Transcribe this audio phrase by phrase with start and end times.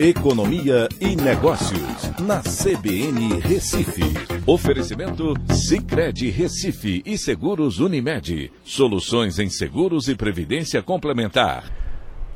[0.00, 4.04] Economia e Negócios, na CBN Recife.
[4.46, 8.52] Oferecimento Cicred Recife e Seguros Unimed.
[8.62, 11.64] Soluções em seguros e previdência complementar.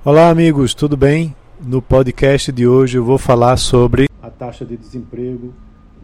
[0.05, 1.37] Olá, amigos, tudo bem?
[1.65, 5.55] No podcast de hoje eu vou falar sobre a taxa de desemprego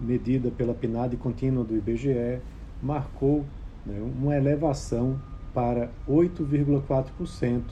[0.01, 2.39] medida pela PNAD contínua do IBGE
[2.81, 3.45] marcou
[3.85, 5.21] né, uma elevação
[5.53, 7.63] para 8,4%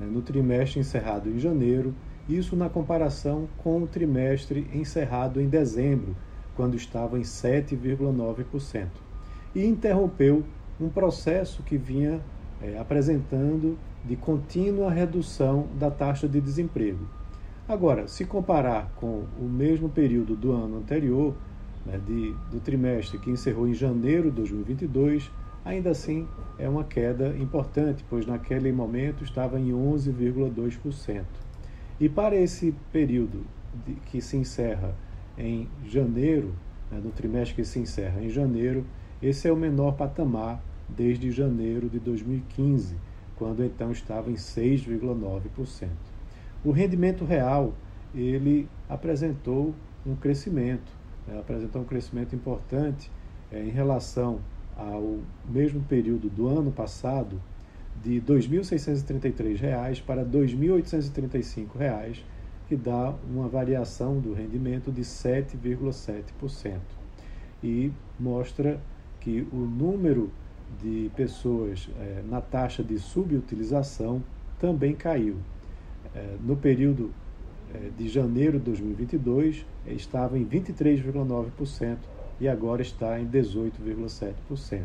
[0.00, 1.94] né, no trimestre encerrado em janeiro
[2.28, 6.16] isso na comparação com o trimestre encerrado em dezembro,
[6.56, 8.88] quando estava em 7,9%.
[9.54, 10.44] E interrompeu
[10.80, 12.20] um processo que vinha
[12.62, 17.06] é, apresentando de contínua redução da taxa de desemprego.
[17.66, 21.34] Agora, se comparar com o mesmo período do ano anterior,
[21.86, 25.30] né, de, do trimestre que encerrou em janeiro de 2022,
[25.64, 31.24] ainda assim é uma queda importante, pois naquele momento estava em 11,2%.
[32.00, 33.46] E para esse período
[33.86, 34.94] de, que se encerra
[35.38, 36.54] em janeiro,
[36.90, 38.84] né, no trimestre que se encerra em janeiro,
[39.22, 42.96] esse é o menor patamar desde janeiro de 2015,
[43.36, 45.88] quando então estava em 6,9%.
[46.64, 47.74] O rendimento real
[48.14, 49.74] ele apresentou
[50.06, 50.92] um crescimento,
[51.26, 53.10] né, apresentou um crescimento importante
[53.50, 54.40] é, em relação
[54.76, 57.40] ao mesmo período do ano passado,
[58.02, 62.22] de R$ 2.633 para R$ 2.835,
[62.68, 66.78] que dá uma variação do rendimento de 7,7%.
[67.62, 68.80] E mostra
[69.20, 70.30] que o número
[70.82, 74.22] de pessoas é, na taxa de subutilização
[74.58, 75.36] também caiu.
[76.14, 77.10] É, no período
[77.74, 81.96] é, de janeiro de 2022, estava em 23,9%
[82.40, 84.82] e agora está em 18,7%.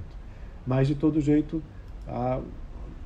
[0.66, 1.62] Mas, de todo jeito,
[2.08, 2.42] a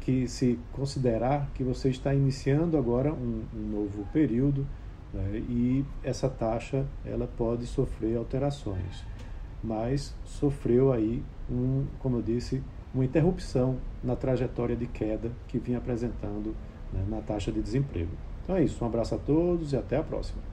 [0.03, 4.67] que se considerar que você está iniciando agora um, um novo período
[5.13, 9.05] né, e essa taxa ela pode sofrer alterações,
[9.63, 12.61] mas sofreu aí um, como eu disse,
[12.93, 16.55] uma interrupção na trajetória de queda que vinha apresentando
[16.91, 18.11] né, na taxa de desemprego.
[18.43, 20.52] Então é isso, um abraço a todos e até a próxima.